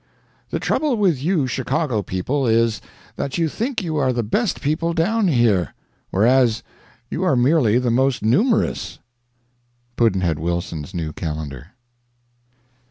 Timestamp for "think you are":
3.47-4.11